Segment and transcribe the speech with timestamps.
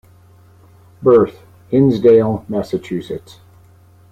[1.03, 2.73] Birth: Hinsdale, Mass.